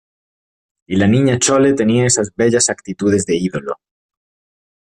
[0.89, 3.77] y la Niña Chole tenía esas bellas actitudes de ídolo